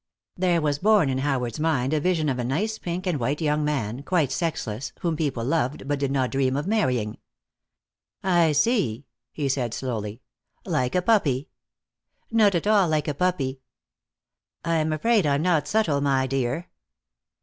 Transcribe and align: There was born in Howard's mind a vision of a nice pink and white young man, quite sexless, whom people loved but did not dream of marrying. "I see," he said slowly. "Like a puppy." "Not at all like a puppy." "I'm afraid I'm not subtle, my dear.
There 0.35 0.61
was 0.63 0.79
born 0.79 1.09
in 1.11 1.19
Howard's 1.19 1.59
mind 1.59 1.93
a 1.93 1.99
vision 1.99 2.27
of 2.27 2.39
a 2.39 2.43
nice 2.43 2.79
pink 2.79 3.05
and 3.05 3.19
white 3.19 3.39
young 3.39 3.63
man, 3.63 4.01
quite 4.01 4.31
sexless, 4.31 4.93
whom 5.01 5.15
people 5.15 5.45
loved 5.45 5.87
but 5.87 5.99
did 5.99 6.09
not 6.09 6.31
dream 6.31 6.57
of 6.57 6.65
marrying. 6.65 7.19
"I 8.23 8.53
see," 8.53 9.05
he 9.31 9.47
said 9.47 9.75
slowly. 9.75 10.23
"Like 10.65 10.95
a 10.95 11.03
puppy." 11.03 11.49
"Not 12.31 12.55
at 12.55 12.65
all 12.65 12.87
like 12.87 13.07
a 13.07 13.13
puppy." 13.13 13.61
"I'm 14.65 14.91
afraid 14.91 15.27
I'm 15.27 15.43
not 15.43 15.67
subtle, 15.67 16.01
my 16.01 16.25
dear. 16.25 16.67